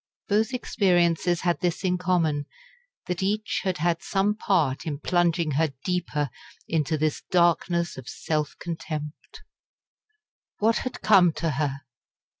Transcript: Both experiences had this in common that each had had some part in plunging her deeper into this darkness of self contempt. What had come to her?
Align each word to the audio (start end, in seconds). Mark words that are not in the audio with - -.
Both 0.27 0.51
experiences 0.51 1.41
had 1.41 1.59
this 1.59 1.83
in 1.83 1.99
common 1.99 2.47
that 3.05 3.21
each 3.21 3.61
had 3.63 3.77
had 3.77 4.01
some 4.01 4.33
part 4.35 4.87
in 4.87 4.97
plunging 4.97 5.51
her 5.51 5.73
deeper 5.85 6.31
into 6.67 6.97
this 6.97 7.21
darkness 7.29 7.97
of 7.97 8.09
self 8.09 8.55
contempt. 8.57 9.43
What 10.57 10.77
had 10.77 11.01
come 11.03 11.33
to 11.33 11.51
her? 11.51 11.81